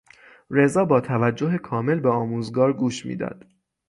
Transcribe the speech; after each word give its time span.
رضا 0.49 0.85
با 0.85 1.01
توجه 1.01 1.57
کامل 1.57 1.99
به 1.99 2.09
آموزگار 2.09 2.73
گوش 2.73 3.05
میداد. 3.05 3.45